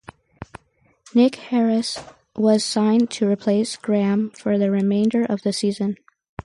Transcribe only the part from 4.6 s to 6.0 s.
remainder of the season.